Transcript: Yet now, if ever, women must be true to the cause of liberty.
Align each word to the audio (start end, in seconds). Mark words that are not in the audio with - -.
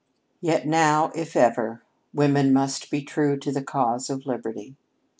Yet 0.41 0.65
now, 0.65 1.11
if 1.13 1.35
ever, 1.35 1.83
women 2.11 2.51
must 2.51 2.89
be 2.89 3.03
true 3.03 3.37
to 3.37 3.51
the 3.51 3.61
cause 3.61 4.09
of 4.09 4.25
liberty. 4.25 4.75